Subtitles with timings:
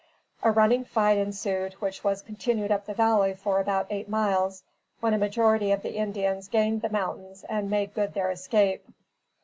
[0.41, 4.63] A running fight ensued, which was continued up the valley for about eight miles,
[4.99, 8.83] when a majority of the Indians gained the mountains and made good their escape.